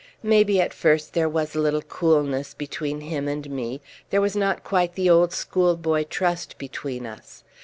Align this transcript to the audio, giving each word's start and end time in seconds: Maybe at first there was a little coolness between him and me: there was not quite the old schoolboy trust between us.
Maybe 0.23 0.59
at 0.59 0.73
first 0.73 1.13
there 1.13 1.29
was 1.29 1.53
a 1.55 1.59
little 1.59 1.83
coolness 1.83 2.55
between 2.55 3.01
him 3.01 3.27
and 3.27 3.47
me: 3.51 3.81
there 4.09 4.19
was 4.19 4.35
not 4.35 4.63
quite 4.63 4.95
the 4.95 5.11
old 5.11 5.31
schoolboy 5.31 6.05
trust 6.05 6.57
between 6.57 7.05
us. 7.05 7.43